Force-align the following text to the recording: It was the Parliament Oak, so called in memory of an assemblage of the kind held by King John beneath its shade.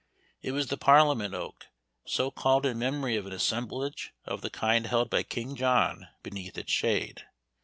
It 0.41 0.53
was 0.53 0.65
the 0.69 0.77
Parliament 0.79 1.35
Oak, 1.35 1.67
so 2.05 2.31
called 2.31 2.65
in 2.65 2.79
memory 2.79 3.15
of 3.17 3.27
an 3.27 3.31
assemblage 3.33 4.15
of 4.25 4.41
the 4.41 4.49
kind 4.49 4.87
held 4.87 5.11
by 5.11 5.21
King 5.21 5.55
John 5.55 6.07
beneath 6.23 6.57
its 6.57 6.71
shade. 6.71 7.25